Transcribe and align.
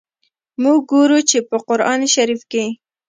موږ 0.61 0.79
ګورو 0.91 1.19
چي، 1.29 1.39
په 1.49 1.57
قرآن 1.67 1.99
شریف 2.13 2.41
کي. 2.51 2.65